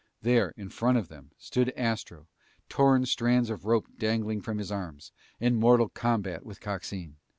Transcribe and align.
There, 0.23 0.51
in 0.57 0.69
front 0.69 0.97
of 0.97 1.09
them, 1.09 1.29
stood 1.37 1.69
Astro, 1.77 2.27
torn 2.69 3.05
strands 3.05 3.51
of 3.51 3.65
rope 3.65 3.85
dangling 3.99 4.41
from 4.41 4.57
his 4.57 4.71
arms, 4.71 5.11
in 5.39 5.55
mortal 5.55 5.89
combat 5.89 6.43
with 6.43 6.59
Coxine. 6.59 7.17